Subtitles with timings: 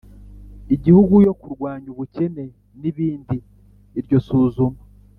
[0.75, 2.45] igihugu yo kurwanya ubukene
[2.81, 3.37] n ibindi
[3.99, 4.79] Iryo suzuma